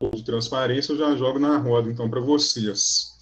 [0.00, 3.18] de transparência, eu já jogo na roda, então, para vocês.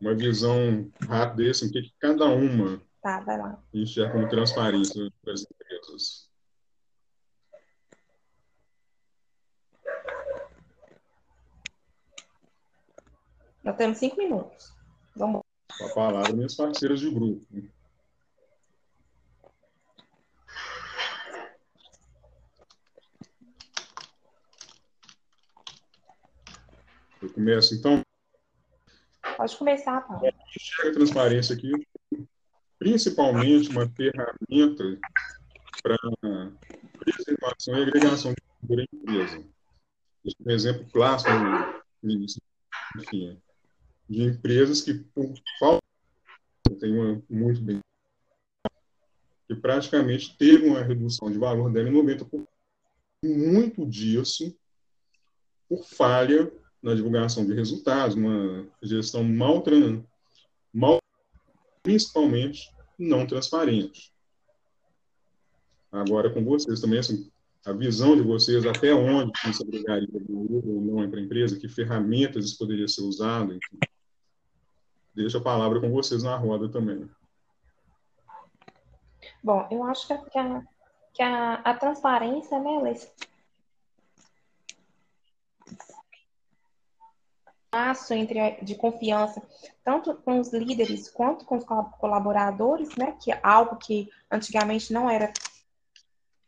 [0.00, 3.62] Uma visão rápida desse, o que, que cada uma tá, vai lá.
[3.72, 6.30] enxerga como transparência para as empresas.
[13.64, 14.72] Nós temos cinco minutos.
[15.16, 15.42] Vamos.
[15.78, 17.46] Com a palavra, minhas parceiras de grupo.
[27.22, 28.02] Eu começo, então?
[29.36, 30.22] Pode começar, Paulo.
[30.58, 31.70] Chega a transparência aqui,
[32.78, 34.98] principalmente uma ferramenta
[35.82, 35.98] para
[36.98, 39.44] preservação e agregação de cultura em empresa.
[40.24, 41.30] É um exemplo clássico
[42.02, 42.40] no início,
[42.96, 43.40] enfim,
[44.08, 45.82] de empresas que, por falta,
[46.78, 47.80] tem uma muito bem,
[49.46, 52.46] que praticamente teve uma redução de valor dela em 90%,
[53.24, 54.56] muito disso
[55.68, 56.50] por falha
[56.82, 59.62] na divulgação de resultados, uma gestão mal,
[60.72, 60.98] mal
[61.82, 64.12] principalmente não transparente.
[65.92, 67.30] Agora, com vocês também, assim,
[67.66, 72.44] a visão de vocês, até onde isso agregaria ou não para a empresa, que ferramentas
[72.46, 73.78] isso poderia ser usado, enfim.
[75.14, 77.10] Deixa a palavra com vocês na roda também.
[79.42, 80.62] Bom, eu acho que a,
[81.12, 82.90] que a, a transparência, né, ela
[87.72, 89.42] laço entre de confiança
[89.84, 95.08] tanto com os líderes quanto com os colaboradores, né, que é algo que antigamente não
[95.08, 95.32] era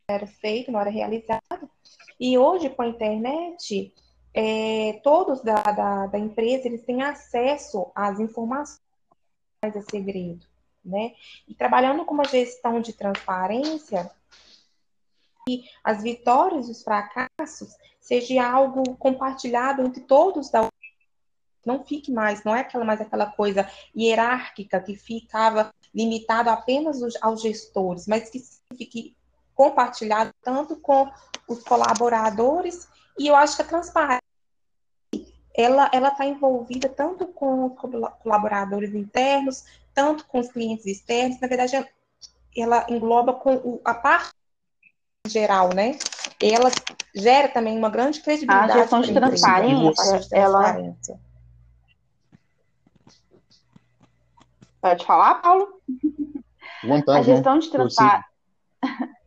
[0.08, 1.70] era feito, não era realizado,
[2.18, 3.94] e hoje com a internet
[4.34, 8.80] é, todos da, da, da, empresa eles têm acesso às informações
[9.62, 10.44] a segredo,
[10.84, 11.12] né?
[11.46, 14.10] E trabalhando com uma gestão de transparência,
[15.48, 20.68] e as vitórias e os fracassos seja algo compartilhado entre todos da
[21.64, 27.42] não fique mais, não é aquela mais aquela coisa hierárquica que ficava limitado apenas aos
[27.42, 28.42] gestores, mas que
[28.76, 29.16] fique
[29.54, 31.10] compartilhado tanto com
[31.46, 34.22] os colaboradores e eu acho que a transparência
[35.54, 37.72] ela ela está envolvida tanto com os
[38.22, 39.64] colaboradores internos,
[39.94, 41.38] tanto com os clientes externos.
[41.40, 41.86] Na verdade,
[42.56, 44.32] ela engloba com a parte
[45.26, 45.98] geral, né?
[46.42, 46.70] Ela
[47.14, 48.72] gera também uma grande credibilidade.
[48.72, 50.94] A gestão de transparência, ela
[54.82, 55.80] Pode falar, Paulo?
[56.82, 58.24] Vontade, a gestão de transparência.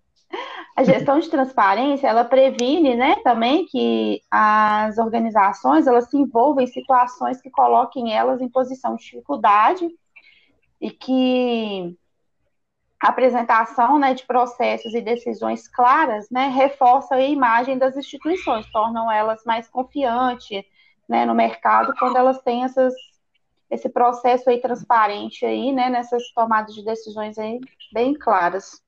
[0.78, 6.68] A gestão de transparência, ela previne, né, também que as organizações, elas se envolvam em
[6.68, 9.88] situações que coloquem elas em posição de dificuldade
[10.82, 11.98] e que
[13.02, 19.10] a apresentação, né, de processos e decisões claras, né, reforça a imagem das instituições, tornam
[19.10, 20.62] elas mais confiantes,
[21.08, 22.94] né, no mercado quando elas têm essas
[23.70, 27.59] esse processo aí transparente aí, né, nessas tomadas de decisões aí
[27.92, 28.81] bem claras.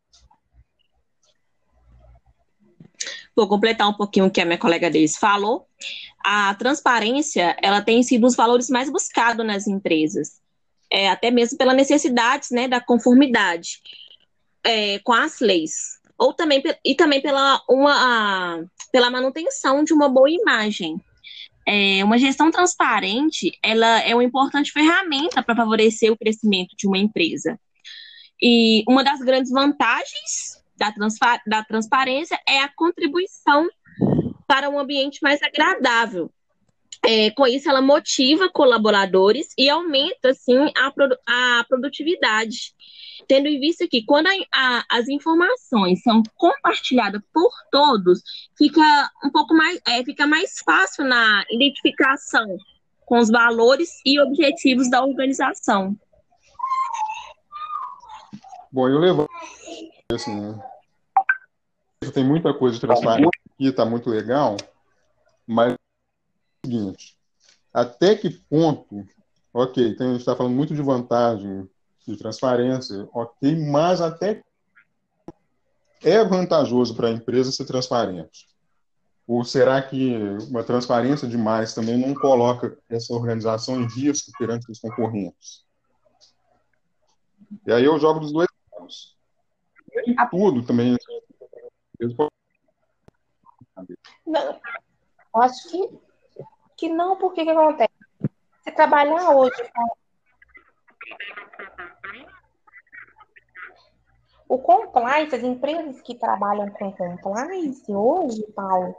[3.36, 5.68] Vou completar um pouquinho o que a minha colega Deise falou.
[6.24, 10.42] A transparência, ela tem sido os valores mais buscados nas empresas,
[10.90, 13.80] é, até mesmo pela necessidade, né, da conformidade
[14.64, 20.30] é, com as leis, ou também e também pela uma pela manutenção de uma boa
[20.30, 21.00] imagem
[21.68, 26.98] é, uma gestão transparente ela é uma importante ferramenta para favorecer o crescimento de uma
[26.98, 27.60] empresa.
[28.42, 30.94] E uma das grandes vantagens da,
[31.46, 33.68] da transparência é a contribuição
[34.48, 36.32] para um ambiente mais agradável.
[37.06, 42.76] É, com isso, ela motiva colaboradores e aumenta, assim, a, produ a produtividade
[43.28, 48.22] tendo em vista que quando a, a, as informações são compartilhadas por todos,
[48.58, 48.82] fica
[49.24, 52.58] um pouco mais, é, fica mais fácil na identificação
[53.06, 55.96] com os valores e objetivos da organização.
[58.72, 59.30] Bom, eu levo
[60.12, 60.58] assim,
[62.14, 64.56] tem muita coisa transparente aqui, está muito legal,
[65.46, 65.76] mas
[66.66, 67.18] seguinte,
[67.74, 69.06] até que ponto,
[69.54, 71.70] ok, então a gente está falando muito de vantagem
[72.08, 74.44] de transparência, ok, mas até
[76.02, 78.48] é vantajoso para a empresa ser transparente?
[79.28, 80.16] Ou será que
[80.50, 85.66] uma transparência demais também não coloca essa organização em risco perante os concorrentes?
[87.66, 89.18] E aí eu jogo dos dois lados.
[89.94, 90.96] Nem tudo também.
[94.26, 94.62] Não,
[95.36, 96.00] acho que,
[96.78, 97.92] que não, porque que acontece?
[98.64, 99.98] Se trabalhar hoje com
[104.50, 108.96] O compliance, as empresas que trabalham com compliance hoje, Paulo,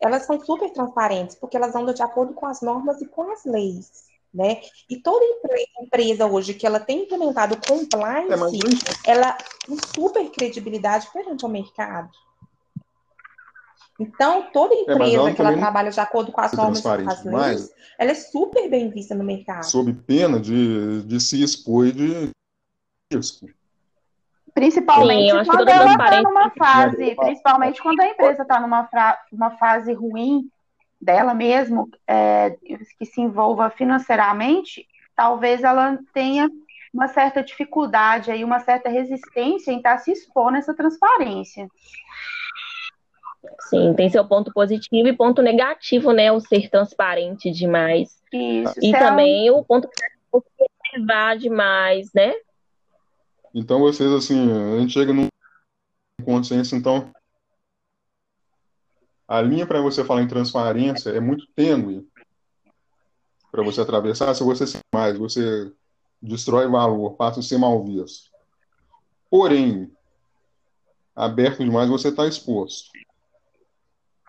[0.00, 3.44] elas são super transparentes, porque elas andam de acordo com as normas e com as
[3.44, 4.06] leis.
[4.32, 4.60] Né?
[4.88, 5.24] E toda
[5.80, 8.52] empresa hoje que ela tem implementado compliance, é, mas...
[9.06, 9.36] ela
[9.66, 12.10] tem super credibilidade perante o mercado.
[13.98, 16.88] Então, toda é, empresa é, que ela trabalha de acordo com as normas e com
[16.88, 17.74] as leis, mas...
[17.98, 19.64] ela é super bem vista no mercado.
[19.64, 22.30] Sob pena de, de se expor de
[23.12, 23.48] risco.
[24.52, 28.88] Principalmente Sim, quando ela está numa fase, principalmente quando a empresa está numa
[29.30, 30.48] uma fase ruim
[31.00, 32.56] dela mesmo, é,
[32.98, 36.50] que se envolva financeiramente, talvez ela tenha
[36.92, 41.68] uma certa dificuldade aí, uma certa resistência em estar tá se expondo a essa transparência.
[43.68, 46.30] Sim, tem seu ponto positivo e ponto negativo, né?
[46.30, 48.20] O ser transparente demais.
[48.32, 49.58] Isso, e também é um...
[49.58, 49.88] o ponto
[50.32, 52.34] observar demais, né?
[53.54, 55.28] Então, vocês, assim, a gente chega num
[56.24, 57.10] consenso, então,
[59.26, 62.06] a linha para você falar em transparência é muito tênue
[63.50, 64.34] para você atravessar.
[64.34, 65.72] Se você se mais, você
[66.22, 68.30] destrói valor, passa a ser mal visto.
[69.30, 69.90] Porém,
[71.14, 72.90] aberto demais, você está exposto.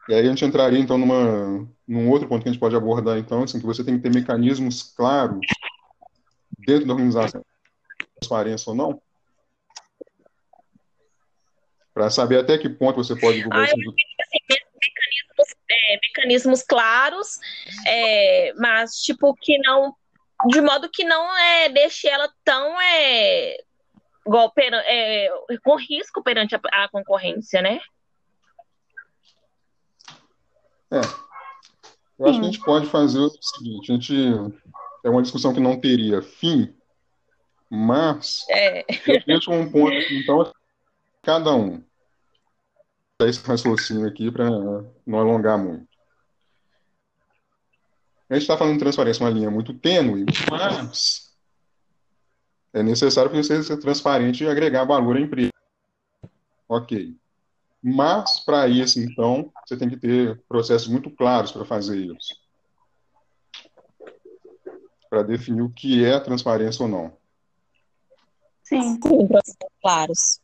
[0.07, 3.17] E aí a gente entraria, então, numa, num outro ponto que a gente pode abordar,
[3.17, 5.39] então, assim, que você tem que ter mecanismos claros
[6.59, 7.43] dentro da organização,
[8.19, 9.01] transparência ou não,
[11.93, 17.39] para saber até que ponto você pode divulgar ah, assim, mecanismos, é, mecanismos claros,
[17.85, 19.93] é, mas tipo que não,
[20.47, 23.57] de modo que não é, deixe ela tão é,
[24.25, 25.29] igual, é,
[25.63, 27.79] com risco perante a, a concorrência, né?
[30.91, 30.99] É.
[32.19, 32.29] Eu Sim.
[32.29, 34.15] acho que a gente pode fazer o seguinte: a gente
[35.03, 36.73] é uma discussão que não teria fim,
[37.69, 38.85] mas é.
[39.07, 40.51] eu vejo um ponto, então,
[41.21, 41.83] cada um
[43.25, 44.47] esse raciocínio aqui para
[45.05, 45.87] não alongar muito.
[48.29, 51.33] A gente está falando de transparência, uma linha muito tênue, mas
[52.73, 55.51] é necessário que você seja transparente e agregar valor à empresa.
[56.67, 57.15] Ok.
[57.89, 62.35] Mas, para isso, então, você tem que ter processos muito claros para fazer isso.
[65.09, 67.17] Para definir o que é transparência ou não.
[68.61, 68.99] Sim.
[69.01, 70.41] Sim, processos claros.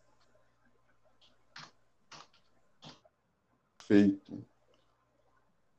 [3.85, 4.45] Feito.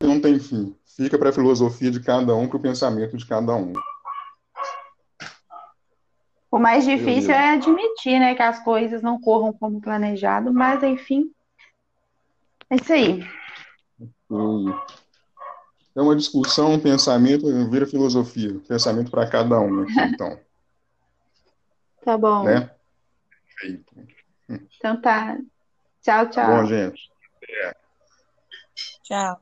[0.02, 0.76] Não tem fim.
[0.84, 3.72] Fica para a filosofia de cada um, para o pensamento de cada um.
[6.50, 11.33] O mais difícil é admitir, né, que as coisas não corram como planejado, mas enfim,
[12.74, 13.20] é isso aí.
[15.96, 18.60] É uma discussão, um pensamento, vira filosofia.
[18.66, 20.40] Pensamento para cada um, aqui, então.
[22.04, 22.44] Tá bom.
[22.44, 22.70] Né?
[24.76, 25.38] Então tá.
[26.02, 26.46] Tchau, tchau.
[26.46, 27.10] Bom, gente.
[27.48, 27.74] É.
[29.04, 29.40] Tchau.